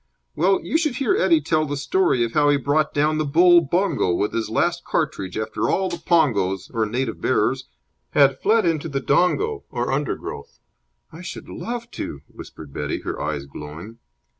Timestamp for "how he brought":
2.31-2.91